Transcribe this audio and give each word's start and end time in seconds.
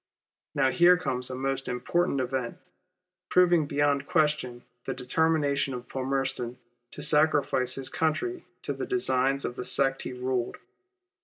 Now 0.55 0.71
here 0.71 0.97
comes 0.97 1.29
a 1.29 1.35
most 1.35 1.67
important 1.67 2.19
event, 2.21 2.57
proving 3.29 3.67
beyond 3.67 4.07
question 4.07 4.63
the 4.85 4.95
determination 4.95 5.75
of 5.75 5.87
Palmerston 5.87 6.57
to 6.93 7.03
sacrifice 7.03 7.75
his 7.75 7.89
country 7.89 8.43
to 8.63 8.73
the 8.73 8.87
designs 8.87 9.45
of 9.45 9.57
the 9.57 9.63
sect 9.63 10.01
he 10.01 10.11
ruled. 10.11 10.57